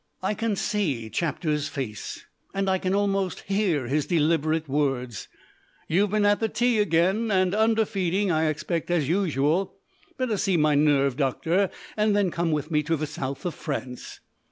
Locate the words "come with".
12.31-12.71